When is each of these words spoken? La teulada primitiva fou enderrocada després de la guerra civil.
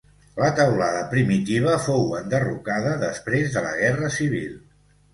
La 0.43 0.47
teulada 0.59 1.03
primitiva 1.11 1.77
fou 1.85 2.09
enderrocada 2.21 2.97
després 3.07 3.55
de 3.59 3.67
la 3.71 3.79
guerra 3.85 4.15
civil. 4.21 4.61